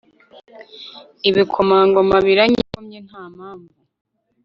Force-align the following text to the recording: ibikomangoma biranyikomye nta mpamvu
ibikomangoma 1.29 2.15
biranyikomye 2.25 2.97
nta 3.07 3.23
mpamvu 3.35 3.73